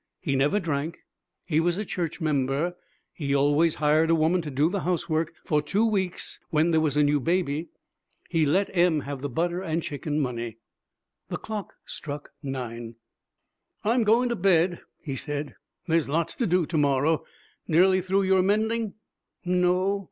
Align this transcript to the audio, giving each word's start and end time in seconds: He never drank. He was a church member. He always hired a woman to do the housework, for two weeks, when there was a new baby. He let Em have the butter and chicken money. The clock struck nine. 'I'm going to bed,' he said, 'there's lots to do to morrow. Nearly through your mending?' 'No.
He 0.19 0.35
never 0.35 0.59
drank. 0.59 0.97
He 1.45 1.59
was 1.59 1.77
a 1.77 1.85
church 1.85 2.19
member. 2.19 2.75
He 3.13 3.35
always 3.35 3.75
hired 3.75 4.09
a 4.09 4.15
woman 4.15 4.41
to 4.41 4.49
do 4.49 4.67
the 4.67 4.79
housework, 4.79 5.31
for 5.45 5.61
two 5.61 5.85
weeks, 5.85 6.39
when 6.49 6.71
there 6.71 6.79
was 6.81 6.97
a 6.97 7.03
new 7.03 7.19
baby. 7.19 7.69
He 8.27 8.43
let 8.47 8.75
Em 8.75 9.01
have 9.01 9.21
the 9.21 9.29
butter 9.29 9.61
and 9.61 9.83
chicken 9.83 10.19
money. 10.19 10.57
The 11.29 11.37
clock 11.37 11.73
struck 11.85 12.31
nine. 12.41 12.95
'I'm 13.83 14.03
going 14.03 14.29
to 14.29 14.35
bed,' 14.35 14.81
he 15.03 15.15
said, 15.15 15.53
'there's 15.85 16.09
lots 16.09 16.35
to 16.37 16.47
do 16.47 16.65
to 16.65 16.79
morrow. 16.79 17.23
Nearly 17.67 18.01
through 18.01 18.23
your 18.23 18.41
mending?' 18.41 18.95
'No. 19.45 19.99